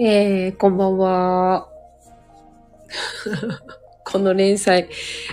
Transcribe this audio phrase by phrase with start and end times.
[0.00, 1.68] えー、こんばんは。
[4.06, 4.88] この連載、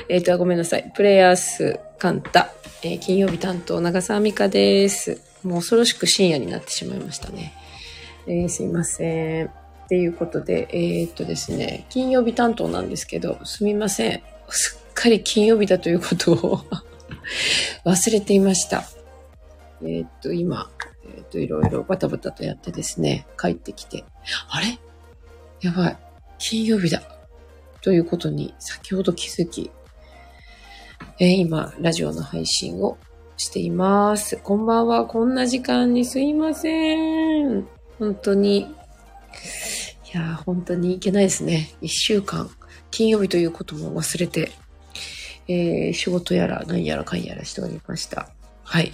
[0.09, 0.91] えっ、と、ごめんなさい。
[0.95, 5.21] プレイヤースカンタ、えー金曜日担当、長澤美香です。
[5.43, 7.54] もう恐ろしく深夜になってしまいましたね。
[8.25, 9.46] えーすいません。
[9.46, 9.50] っ
[9.88, 14.23] ていうことで、えーっとですね、金曜日担当なんですけど、すみません。
[14.50, 16.61] すっかり金曜日だということを
[17.86, 18.84] 忘れていました。
[19.84, 20.95] えーっと、今、えー
[21.26, 24.06] っと、いろいろバタバタとやってですね、帰ってきて、
[24.50, 24.79] あれ？
[25.61, 25.97] やばい。
[26.38, 27.02] 金曜日だ。
[27.82, 29.71] ということに先ほど気づき、
[31.19, 32.97] えー今、ラジオの配信を
[33.38, 34.38] しています。
[34.38, 35.06] こんばんは。
[35.06, 37.67] こんな時間にすいません。
[38.00, 38.59] 本当に。
[38.61, 38.66] い
[40.14, 41.75] やー、本当にいけないですね。
[41.81, 42.50] 一週間、
[42.92, 44.52] 金曜日ということも忘れて、
[45.47, 48.30] えー仕事やら何やらかんやらしておりました。
[48.64, 48.92] はい。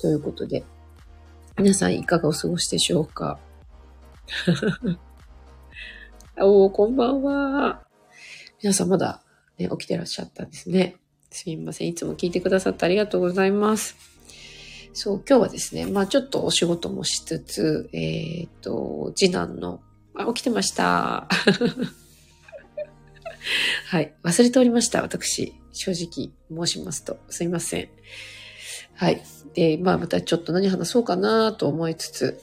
[0.00, 0.64] ということで、
[1.58, 3.38] 皆さんいかがお過ごしでしょうか？
[6.40, 7.86] おー、こんばんは。
[8.62, 9.22] 皆さんまだ、
[9.58, 10.96] ね、起きてらっしゃったんですね。
[11.30, 11.88] すみません。
[11.88, 13.96] いつも聞いてくださってありがとうございます。
[14.94, 19.82] そう、今日はですね、まあちょっとお仕事もしつつ、えっ、と、次男の、
[20.14, 21.28] あ、起きてました。
[23.88, 24.14] はい。
[24.22, 25.02] 忘れておりました。
[25.02, 25.54] 私。
[25.72, 26.30] 正直
[26.66, 27.18] 申しますと。
[27.28, 27.88] すいません。
[28.94, 29.22] はい。
[29.54, 32.40] で、まあまたちょっと何話そうかなと思いつつ、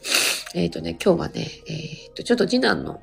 [0.54, 3.02] えっ、とね、今日はね、えっ、と、ちょっと次男の、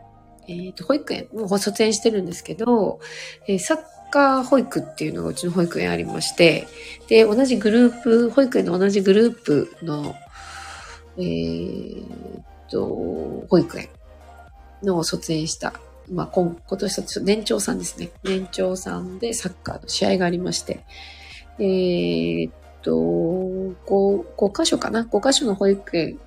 [0.48, 3.00] えっ、と、保育園、もう卒園してるんですけど、
[3.46, 3.78] えーサッ
[4.10, 6.66] カー保育っていうのがうちの保育園ありまして、
[7.08, 10.14] で、同じグループ、保育園の同じグループの、
[11.18, 13.88] えーっと、保育園
[14.82, 15.74] の卒園した、
[16.10, 18.10] まあ、今今年卒年長さんですね。
[18.22, 20.84] 年長さんでサッカーの試合がありまして、
[21.58, 23.74] えーっっと、5、
[24.36, 26.18] 5箇所かな ?5 箇所の保育園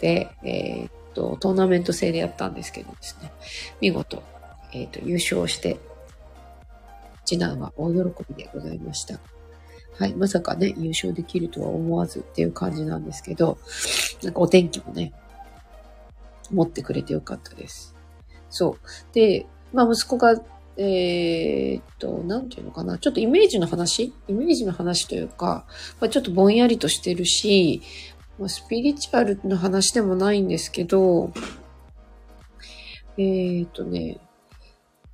[0.00, 3.32] で、えーっと、トーナメント制でやったんですけどですね、
[3.80, 4.22] 見事、
[4.72, 5.78] えーっと、優勝して、
[7.24, 9.18] 次男は大喜びでございました。
[9.98, 10.14] はい。
[10.14, 13.58] まさかね、優勝できるとは思わずっていう感じなんですけど、
[14.22, 15.12] なんかお天気もね、
[16.50, 17.94] 持ってくれてよかったです。
[18.50, 19.14] そう。
[19.14, 20.40] で、まあ息子が、
[20.78, 24.12] えーっと、なんていうのかな、ちょっとイメージの話？
[24.28, 25.66] イメージの話というか、
[26.00, 27.82] まあ、ちょっとぼんやりとしてるし、
[28.38, 31.32] まあ、スピリチュアルの話でもないんですけど、
[33.16, 34.18] えーっとね、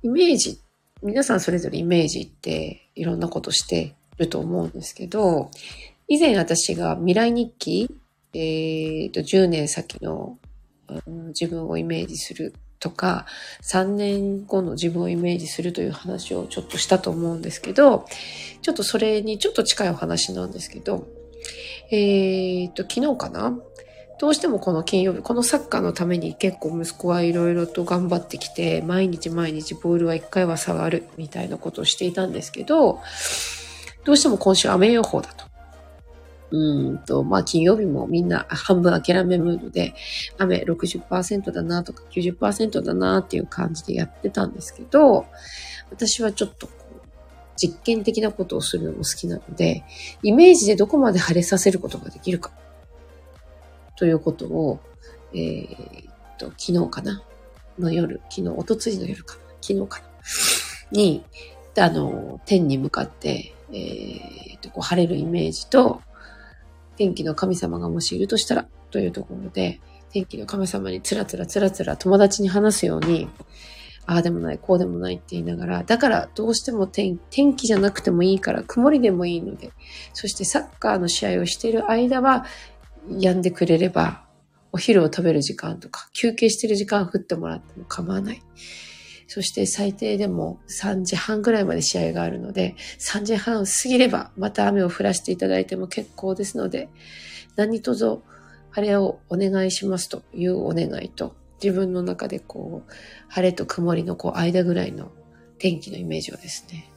[0.01, 0.59] イメージ
[1.01, 5.51] 皆さんそれぞれイメージっていろんなことしてると思うんですけど、
[6.07, 7.89] 以前私が未来日記、
[8.33, 10.37] えーと、10年先の、
[11.29, 13.25] 自分をイメージするとか、
[13.61, 18.05] 3年後の自分をイメージするという話をちょっとしたと思うんですけど、
[18.61, 21.07] ちょっとそれにちょっと近いお話なんですけど、
[21.91, 23.57] えーと、昨日かな？
[24.19, 33.01] どうしてもこの金曜日、このサッカーのために結構息子はいろいろと頑張ってきて、毎日毎日ボールは一回は触るみたいなことをしていたんですけど、
[34.03, 35.52] どうしても今週雨予報だと。
[36.55, 39.95] うんと、まあ金曜日もみんな半分諦めムードで、
[40.37, 45.25] 雨60%だなとか90%だなっていう感じでやってたんですけど、
[45.89, 46.69] 私はちょっと
[47.55, 49.83] 実験的なことをするのも好きなので、
[50.21, 52.51] イメージでどこまで晴れさせることができるか。
[53.95, 54.79] ということを、
[55.33, 55.67] えー
[56.37, 57.23] と、昨日かな？
[57.79, 60.05] の夜、昨日、おとついの夜かな昨日かな？
[60.91, 61.23] に、
[61.79, 66.01] あの、天に向かって、えーっと、こう晴れるイメージと、
[66.95, 69.79] 天気の神様がもしいるとしたら、というところで、
[70.11, 73.27] 天気の神様につらつらつらつら友達に話すように、
[74.05, 77.17] ああでもない、こうでもないって言いながら、だからどうしても天
[77.55, 79.71] 気じゃなくてもいいから、曇りでもいいので、
[80.13, 82.45] そしてサッカーの試合をしている間は、
[83.09, 84.23] 止んでくれれば、
[84.71, 88.43] お昼を食べる時間とか、休憩してる時間降ってもらっても構わない。
[89.33, 96.87] そして最低でも3時半ぐらいまで試合があるので、3時半過ぎればまた雨を降らせていただいても結構ですので、
[97.55, 98.19] 何卒
[98.69, 102.91] 晴れをお願いしますというお願いと、自分の中でこう、
[103.27, 105.11] 晴れと曇りのこう間ぐらいの
[105.57, 106.91] 天気のイメージをですね、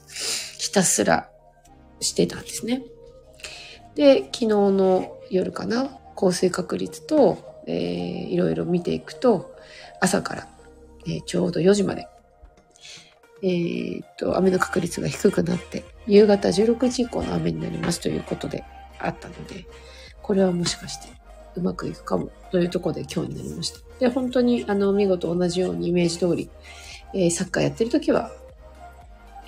[0.59, 1.31] ひたすら
[2.01, 2.83] してたんですね。
[3.95, 9.57] で、昨日の夜かな、降水確率と、えーいろいろ見ていくと、
[10.03, 10.49] 朝から、
[11.07, 12.09] えーちょうど4時まで、
[13.43, 18.65] えーっと、雨の確率が低くなって、夕方16時以降の雨になりますということで
[18.99, 19.67] あったので、
[20.23, 21.09] これはもしかして
[21.55, 23.81] うまくいくかもというところで今日になりました。
[23.99, 26.51] で、本当にあの、見事同じようにイメージ通り、
[27.15, 28.31] えーサッカーやってる時は、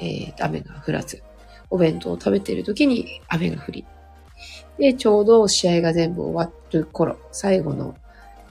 [0.01, 1.23] えー雨が降らず、
[1.71, 3.87] お弁当を食べている時に雨が降り、
[4.79, 7.97] で、ちょうど試合が全部終わる頃、最後の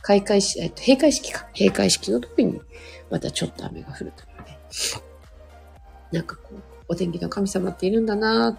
[0.02, 1.48] 開会式、えっと、閉会式か。
[1.58, 2.62] 閉会式の時に、
[3.10, 4.60] またちょっと雨が降るというね。
[6.12, 6.56] なんかこう、
[6.90, 8.58] お天気の神様っているんだな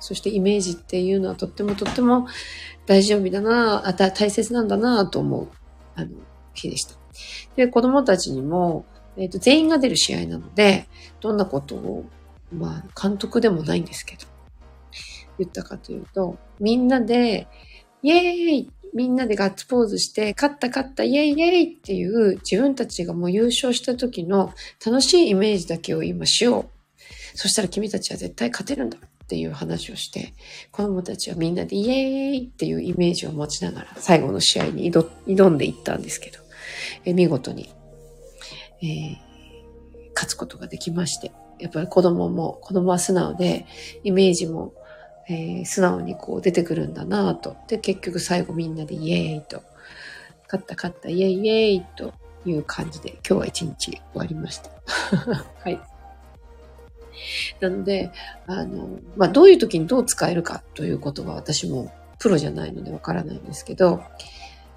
[0.00, 2.28] そしてイメージっていうのはとってもとっても
[2.86, 5.48] 大丈夫だなあた大切なんだなと思う、
[5.94, 6.10] あの、
[6.54, 6.94] 日でした。
[7.56, 8.86] で、子供たちにも、
[9.16, 10.86] えっ、ー、と、全員が出る試合なので、
[11.20, 12.04] どんなことを、
[12.52, 14.26] まあ、監督でもないんですけど、
[15.38, 17.48] 言ったかというと、みんなで、
[18.02, 24.52] イエーイみんなでガッツポーズして、勝った勝ったイエイイエイっていう自分たちがもう優勝した時の
[24.84, 26.77] 楽しいイメージだけを今しよう。
[27.38, 30.34] そしたら君たちは絶対勝てるんだっていう話をして、
[30.72, 36.40] 子供たちはみんなでイエーイっていうイメージを持ちながら最後の試合に挑んでいったんですけど、
[37.04, 37.72] え見事に、
[38.82, 39.16] えー、
[40.16, 41.30] 勝つことができまして、
[41.60, 43.66] やっぱり子供も、子供は素直で、
[44.02, 44.74] イメージも
[45.30, 47.56] えー、素直にこう出てくるんだなと。
[47.68, 49.62] で、結局最後みんなでイエーイと、
[50.46, 52.14] 勝った勝ったイエーイイエーイと
[52.46, 54.70] いう感じで今日は一日終わりました。
[55.62, 55.97] はい。
[57.60, 58.10] なので、
[58.46, 64.02] あの、まあ、どういう時にどう使えるかということは私もプロじゃないのでわからないんですけど、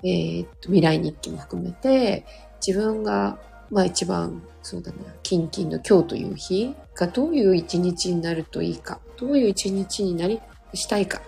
[0.03, 2.25] えー、っと、未来日記も含めて、
[2.65, 3.37] 自分が、
[3.69, 10.41] まあ一番、そうだな、キンキンの今日という日がどういう一日になるといいかどういう一日になり、
[10.73, 11.21] したいか、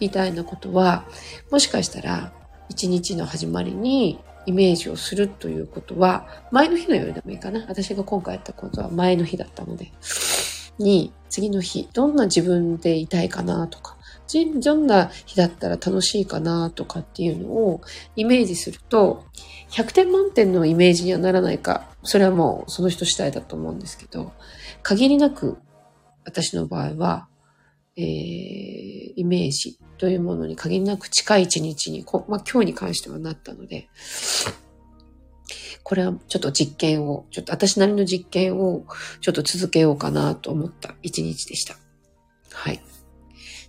[0.00, 1.04] みたいなことは、
[1.50, 2.32] もしかしたら、
[2.68, 7.64] 一日の始まりにイメージをするということは、前の日の夜でもいいかな。
[7.68, 9.92] 私が今回やったことは前の日だったので、
[10.82, 13.96] に、次の日、どんな自分でいたいかなとか、
[14.62, 17.82] どんな日だったら楽しいかなとかっていうのを
[18.16, 19.24] イメージすると、
[19.70, 24.32] 100点満点のイメージにはならないか、それはもうその人次第だと思うんですけど、
[24.82, 25.58] 限りなく
[26.24, 27.28] 私の場合は
[27.96, 33.88] えー、イメージというものに限りなく近い一日に、まあ、今日に関してはなったので、
[35.84, 38.84] これはちょっと実験を、ちょっと私なりの実験を
[39.20, 41.76] ちょっと続けようかなと思った一日でした。
[42.52, 42.82] はい。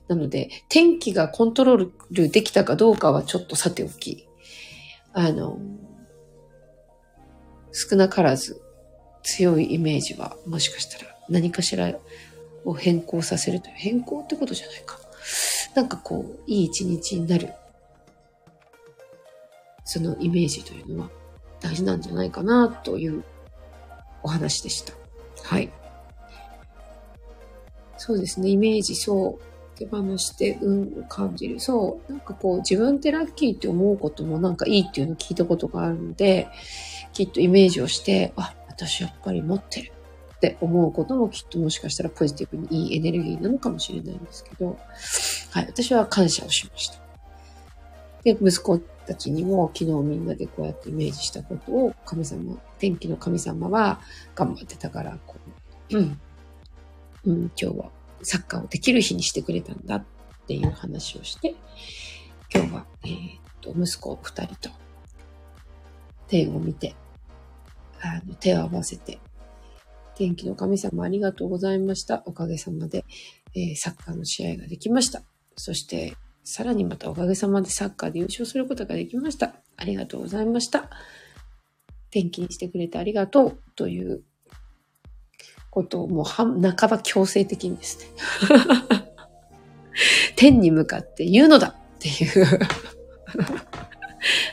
[0.08, 4.28] なので、天気がコントロールできたかどうかはちょっとさておき、
[5.14, 5.60] あの、
[7.72, 8.62] 少なからず
[9.24, 11.96] 強いイメージはもしかしたら何かしら
[12.66, 15.00] を変更させるという、変更ってことじゃないか。
[15.76, 17.54] なんかこう、いい一日になる、
[19.86, 21.10] そのイメージというのは
[21.64, 23.24] 大事なんじゃないかなという
[24.22, 24.94] お話でした。
[25.44, 25.72] はい。
[27.98, 29.44] そうですね、イメージ、そう。
[29.76, 31.60] 手放して運を感じる。
[31.60, 32.12] そう。
[32.12, 36.48] なんかこう、自分ってラッキーって思うこともなんかいいっていうのを聞いたことがあるので、
[37.14, 39.94] きっとイメージをして、あ、私やっぱり持ってる。
[40.36, 44.78] って思うこともきっともしかしたらポジティブにいいエネルギーなのかもしれないんですけど、
[45.52, 47.03] はい、私は感謝をしました。
[48.24, 54.02] で、息子たちにも昨日みんなでこうやってイメージしたことを神様、天気の神様は
[54.36, 55.36] 頑張ってたから、こ
[55.92, 56.20] う、うん、
[57.26, 57.92] 今日は
[58.22, 60.06] サッカーをできる日にしてくれたんだっ
[60.48, 61.56] ていう話をして、
[62.54, 64.70] 今日は、えー、っと、息子二人と
[66.28, 66.96] 天を見て、
[68.02, 69.20] あの、手を合わせて、
[70.16, 72.24] 天気の神様ありがとうございました。
[72.26, 73.06] おかげさまで、
[73.56, 75.24] えー、サッカーの試合ができました。
[75.56, 79.54] そして、さらにまたおかげさまでサッカーで優勝することができました。
[79.78, 80.90] ありがとうございました。
[82.12, 84.24] 天気にしてくれてありがとうという
[85.70, 86.56] ことをもう半
[86.90, 88.06] ば強制的にですね。
[90.36, 92.46] 天に向かって言うのだっていう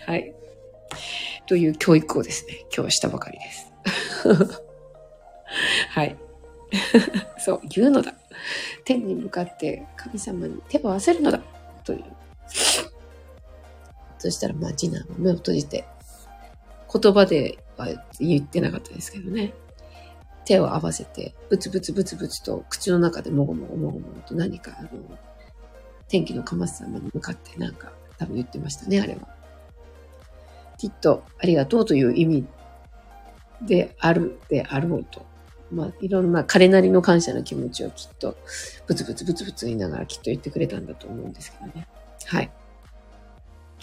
[0.07, 0.35] はい。
[1.47, 3.73] という教育をですね、今日したばかりです。
[5.91, 6.17] はい。
[7.39, 8.15] そう、言うのだ。
[8.85, 11.41] 天に向かって神様に手を合わせるのだ。
[11.91, 12.05] という。
[14.19, 15.87] そしたら、まあ、次男は目を閉じて、
[16.93, 19.55] 言葉では言ってなかったですけどね。
[20.45, 24.89] 手を合わせて、ブツブツブツブツと口の中でもごもごもごもごと何か、あの、
[26.09, 29.21] 天気の神様に向かってなんか多分言ってましたね、あれは。
[30.77, 32.47] きっとありがとうという意味
[33.63, 35.27] であるであろうと
[35.71, 38.37] まあ、いろんな彼なりの感謝の気持ちをきっと、
[38.87, 41.87] ブツブツブツブツ言いながらきっと言ってくれたんだと思うんですけどね。
[42.27, 42.51] はい。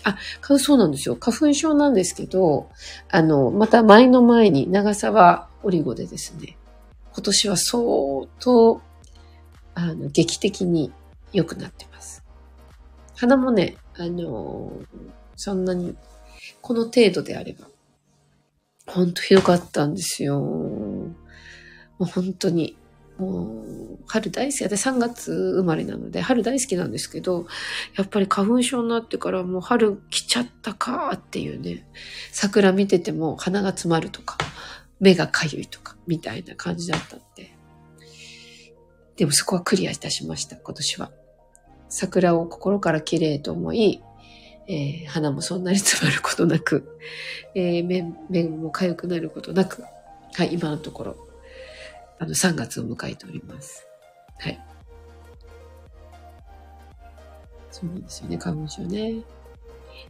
[0.04, 0.18] あ、
[0.60, 1.16] そうなんですよ。
[1.16, 2.70] 花粉症なんですけど、
[3.10, 6.58] あの、また前の前に長沢オリゴでですね、
[7.14, 7.84] 今年は相
[8.40, 8.82] 当、
[9.74, 10.92] あの、劇的に
[11.34, 12.24] 良くなってます。
[13.16, 14.72] 鼻もね、あの、
[15.36, 15.96] そんなに、
[16.62, 17.68] この程度であれば、
[18.88, 20.42] ほんとひどかったんですよ。
[22.00, 22.78] もう本当に、
[23.18, 24.64] もう、春大好き。
[24.64, 27.48] 私3月生まれなので、春大好きなんですけど、
[27.96, 31.88] やっぱり花粉症になってからもう春来ちゃったかっていうね、
[32.32, 34.38] 桜見てても鼻が詰まるとか、
[35.00, 37.56] 目がかゆいとか、みたいな感じだったんで。
[39.16, 41.12] でもそこはクリアいたしました、今年は。
[41.90, 44.04] 桜を心から綺麗と思い、
[44.68, 47.00] えー、鼻もそんなに詰まることなく、
[47.56, 49.84] えー、目目も痒くなることなく、
[50.34, 51.27] はい、今のところ
[52.20, 53.88] あの、3月を迎えております。
[54.40, 54.60] はい。
[57.72, 59.22] そうなんですよね、花粉症ね。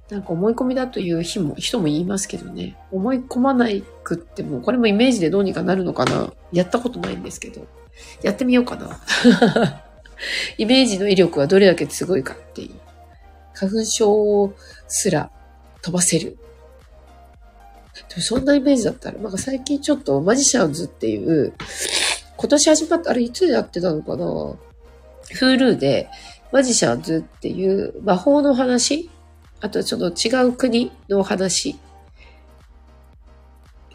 [0.10, 2.78] なんか思い込みだという日も、人も言いますけどね。
[2.92, 7.68] 思い込まないくっても、これもイメージでどうにかなるのかなやったことないんですけど。
[8.22, 9.02] やってみようかな。
[10.58, 12.76] イメージの威力はどれだけすごいかっていう。
[13.54, 14.54] 花粉症
[14.88, 15.32] すら
[15.82, 16.38] 飛ばせる
[18.20, 21.54] そんなイメージだったら、なんか最近ちょっとマジシャンズっていう、
[22.36, 24.26] 今年始まった、あれいつやってたのかな
[25.40, 26.10] ?Hulu で
[26.52, 29.10] マジシャンズっていう魔法の話？
[29.60, 31.80] あとちょっと違う国の話？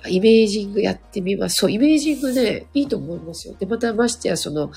[0.09, 1.55] イメージングやってみます。
[1.61, 3.55] そう、イメージングね、いいと思いますよ。
[3.57, 4.73] で、またましてや、その、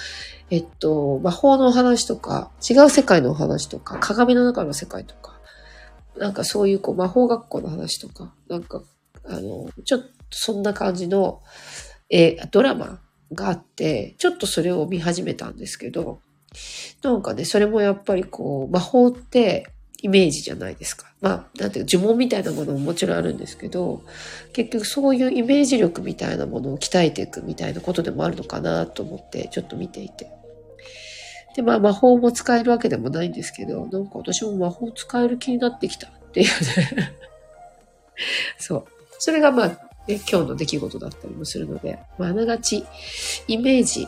[0.51, 5.39] えっと、魔法の話とか、違う世界の話とか、鏡の中の世界とか、
[6.15, 8.83] なんかそういうこう魔法学校の話とか、なんか
[9.27, 11.41] あの、ちょっとそんな感じの、
[12.09, 12.99] えドラマ
[13.33, 16.21] があって、ちょっとそれを見始めたんですけど、
[17.01, 19.67] なんかね、それもやっぱりこう、魔法って
[20.01, 21.11] イメージじゃないですか。
[21.21, 24.03] まあ、なんていうか呪文みたいなものももちろんあるんですけど、
[24.53, 30.29] 結局そういうイメージ力みたいなものを鍛えていくみたいなことでもあるのかなと思ってちょっと見ていて。
[31.55, 37.13] で、まあ魔法も使えるわけでもないんですけど、なんか私も魔法使える気になってきたっていうね
[38.59, 38.94] そう。
[39.19, 39.67] それがまあ、
[40.07, 42.85] ね、今日の出来事だったりもするので、まあ、あながち
[43.47, 44.07] イメージ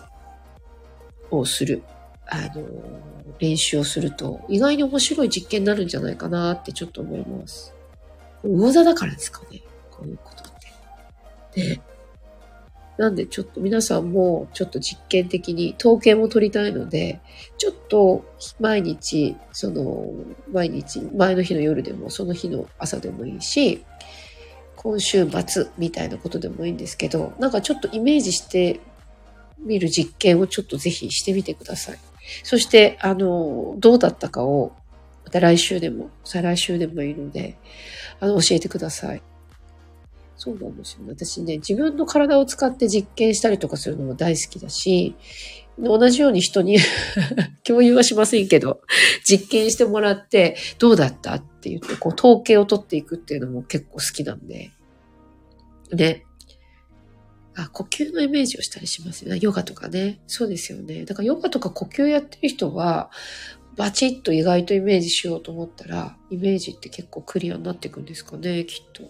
[1.32, 1.84] をする、
[2.28, 2.64] あの、
[3.40, 7.74] 練習をすると、意外に面白い実験になるんじゃないかなってちょっと思います。
[8.44, 9.62] 魚座だからですかね。
[9.92, 10.54] こういうことっ
[11.52, 11.76] て。
[11.76, 11.82] で、
[12.98, 17.20] なんでちょっと皆さんもちょっと実験的に統計も取りたいので、
[17.58, 18.26] ちょっと
[18.60, 20.12] 毎日、その、
[20.52, 23.84] 毎日、前の日の夜でもその日の朝でもいいし、
[24.88, 28.80] 今週末みたいなことでもいいんですけど、なんかちょっとイメージして
[29.60, 32.00] みる実験をちょっとぜひしてみてください。
[32.42, 34.72] そして、あの、どうだったかを、
[35.26, 37.58] また来週でも、再来週でもいいので、
[38.22, 39.22] あの、教えてください。
[40.38, 41.08] そうなんですよね。
[41.10, 45.18] 私ね、自分の体を使って実験したりとかするのも大好きだし、
[45.78, 46.78] 同じように人に
[47.68, 48.80] 共有はしませんけど、
[49.26, 54.72] 実験してもらって、どうだったって言って、こう、統計を取っていくっていうのも結構好きなんで。
[55.90, 56.26] で、
[57.56, 59.40] あ、呼吸のイメージをしたりしますよね。
[59.42, 60.20] ヨガとかね。
[60.28, 61.06] そうですよね。
[61.06, 63.10] だからヨガとか呼吸やってる人は、
[63.76, 69.04] バチッと意外とイメージしようと思ったら、イメージって結構クリアになっていくんですかね、きっと。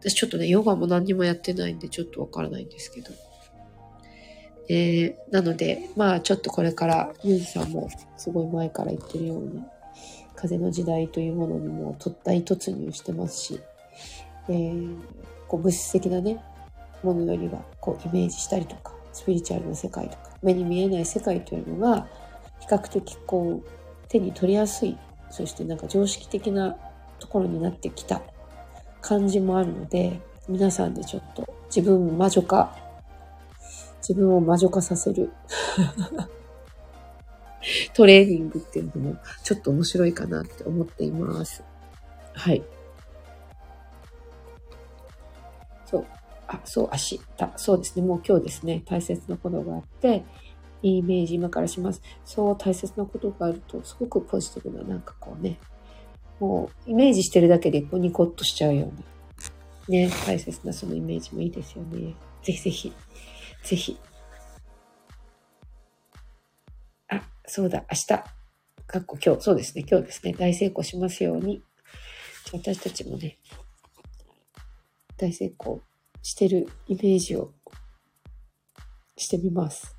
[0.00, 3.10] 私ちょっとね、ヨガも何にもやってないんで、ちょっとわからないんですけど。
[4.68, 9.62] えー、なので、まあちょっとこれから、ユージさんもすごい前から言ってるように、
[10.34, 13.60] 風の時代というものにも大突入してますし、
[14.48, 14.96] えー、
[15.48, 16.42] こう物質的なね、
[17.02, 22.06] ものよりはこうイメージしたりとか、スピリチュアルの世界とか、目に見えない世界というのが、
[22.60, 23.68] 比較的こう
[24.08, 24.96] 手に取りやすい、
[25.30, 26.76] そしてなんか常識的な
[27.18, 28.22] ところになってきた
[29.00, 32.86] 感じもあるので、皆さんでちょっと自分を魔女化
[34.08, 35.32] 自分を魔女化させる
[37.92, 41.64] トレーニングっていうのもちょっと面白いかなって思っています。
[42.32, 42.62] はい。
[45.86, 46.06] そう。
[46.48, 47.20] あ、そう、明日。
[47.56, 48.06] そうですね。
[48.06, 48.82] もう今日ですね。
[48.86, 50.24] 大切なことがあって、
[50.82, 52.02] イメージ今からします。
[52.24, 55.58] そう大切なことがあると、すごくポジティブな、なんかこうね、
[56.38, 58.94] もうイメージしてるだけでこうニコッとしちゃうような、
[59.88, 62.14] ね、大切なそのイメージもいいですよね。
[62.42, 62.92] ぜひぜひ
[63.64, 63.98] ぜひ。
[67.08, 68.06] あ、そうだ、明日。
[68.86, 71.62] かっこ今日、そうですね、今日ですね、大成功しますように。
[72.52, 73.38] 私たちもね、
[75.16, 75.80] 大成功
[76.22, 77.52] してるイメージを
[79.16, 79.96] してみます。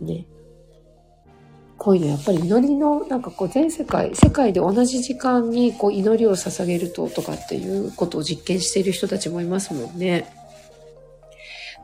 [0.00, 0.26] ね。
[1.78, 10.26] こういうのやっぱり祈りの、なんかこう全世界、世界で同じ時間にこう祈りを捧げるととかっていうことを実験している人たちもいますもんね。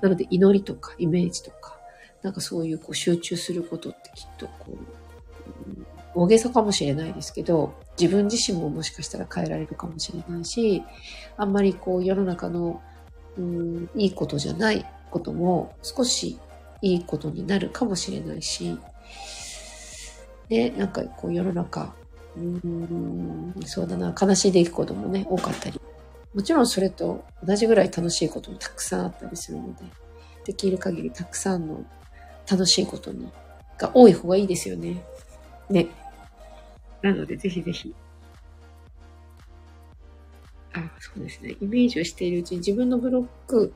[0.00, 1.78] なので祈りとかイメージとか、
[2.22, 4.78] なんかそういうこう集中することってきっとこう、
[6.14, 10.82] 大げさかもしれないですけど、自分自身ももしかしたら変えられるかもしれないし、
[11.36, 12.80] あんまりこう世の中の、
[13.36, 16.38] うん、いいことじゃないことも少し
[16.80, 18.78] いいことになるかもしれないし、
[20.48, 21.94] ね、なんかこう世の中、
[22.36, 25.80] うん、そうだな、悲しい出来事もね、多かったり。
[26.34, 29.84] もちろんそれと同じぐらい楽しいこともたくさんあったりするので、
[30.46, 31.84] できる限りたくさんの
[32.50, 33.30] 楽しいことに、
[33.78, 35.04] が多い方がいいですよね。
[35.70, 35.88] ね。
[37.02, 37.94] なので、ぜひぜひ。
[40.74, 41.56] あ、そうですね。
[41.60, 43.74] イメージをしているうちに自分のブロック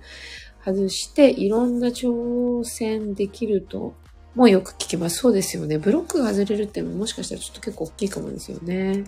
[0.64, 3.95] 外していろんな挑戦できると
[4.37, 5.18] もうよく聞きます。
[5.18, 5.78] そうですよね。
[5.78, 9.04] ブロックが外れるってもしかしたらちょっと結構大きいかもですよね。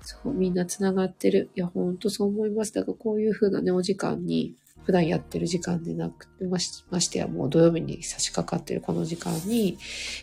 [0.00, 1.50] そう、みんな繋がってる。
[1.54, 2.72] いや、ほんとそう思います。
[2.72, 4.54] だからこういう風なね、お時間に
[4.90, 9.78] 普段やってる時間でなくて、ましましてやもう土曜日に差し掛かってるこの時間に、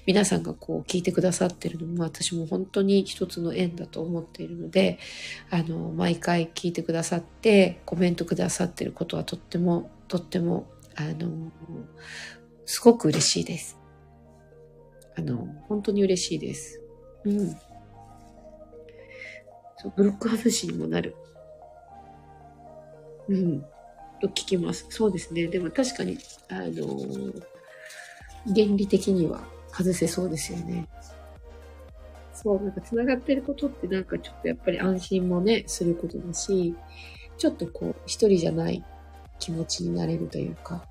[0.05, 4.99] 皆さんがこう聞いてくださってるのも私も本当に一つの縁だと思っているので、
[5.49, 11.49] あの、毎回聞いてくださって、コメントくださってることはとっても、とっても、あの、
[12.65, 13.79] すごく嬉しいです。
[15.15, 16.81] あの、本当に嬉しいです。
[17.23, 17.51] うん。
[19.77, 21.15] そう、ブロック外しにもなる。
[23.29, 23.65] うん。
[24.19, 24.85] と聞きます。
[24.89, 25.47] そうですね。
[25.47, 26.17] でも確かに、
[26.49, 27.33] あの、
[28.45, 30.87] 原理的には外せそうですよね。
[32.33, 36.75] そう、なんか繋がってることってなんかちょっとやっぱり安心もね、することだし、
[37.37, 38.83] ちょっとこう、一人じゃない
[39.39, 40.85] 気持ちになれるというか、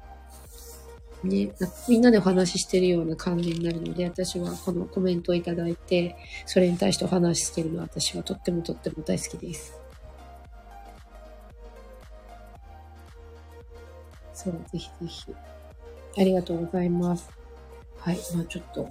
[1.22, 1.50] ね、
[1.88, 6.16] みんなでお話ししてるような感じになるので、私はこのコメントをいただいて、
[6.46, 9.85] それに対してお話ししてるのは私はとってもとっても大好きです。
[14.36, 15.34] そう、ぜひぜひ。
[16.18, 17.30] ありがとうございます。
[17.98, 18.18] はい。
[18.34, 18.90] まあちょっと、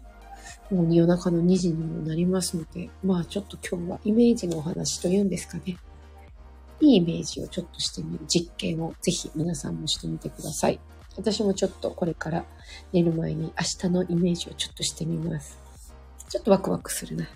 [0.71, 5.77] もう夜中の2時にもなりますので、まあちょっと今日はイメージのお話というんですかね。
[6.81, 10.79] いいイメージをちょっとしてみる実験をぜひ皆さんもしてみてください。
[11.15, 12.45] 私もちょっとこれから
[12.91, 15.59] 寝る前に明日のイメージをちょっとしてみます。
[16.27, 17.29] ちょっとワクワクするな。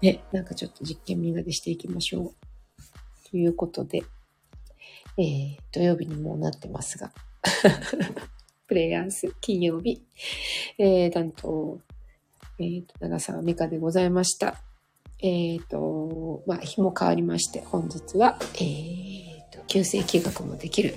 [0.00, 2.34] ね、なんかちょっと実験みんなでしていきましょう。
[3.30, 4.04] ということで、
[5.18, 7.12] えー、土曜日にもなってますが、
[8.66, 10.02] プレイヤース金曜日、
[10.78, 11.80] えー、担当、
[12.58, 14.62] え、ー、と、長澤美香でございました。
[15.20, 20.94] えっ、ー、と、まあ、日も変わりまして、本日は、えっ、ー、と、旧世紀学もできる、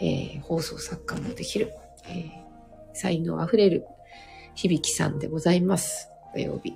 [0.00, 1.72] えー、放送作家もできる、
[2.08, 2.30] え、
[2.94, 3.84] 才能あふれる
[4.54, 6.08] 響さんでございます。
[6.34, 6.74] 土曜日。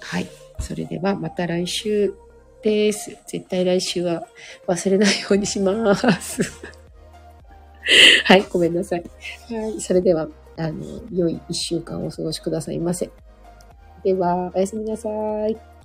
[0.00, 0.26] はい。
[0.60, 2.14] それではまた来週
[2.62, 3.16] です。
[3.26, 4.26] 絶対来週は
[4.66, 6.42] 忘れないようにします。
[8.24, 9.04] はい、ごめんなさい。
[9.50, 13.10] はい、それでは、あの、良い一週間をお過ごしくださいませ。
[14.04, 15.08] では、おやすみなさ
[15.48, 15.77] い。